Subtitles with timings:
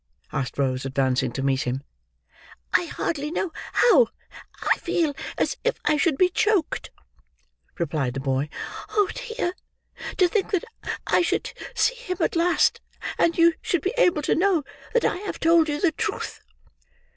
[0.31, 1.83] asked Rose, advancing to meet him.
[2.73, 4.07] "I hardly know how;
[4.63, 6.89] I feel as if I should be choked,"
[7.77, 8.49] replied the boy.
[8.89, 9.53] "Oh dear!
[10.17, 10.65] To think that
[11.05, 12.81] I should see him at last,
[13.19, 14.63] and you should be able to know
[14.95, 16.41] that I have told you the truth!"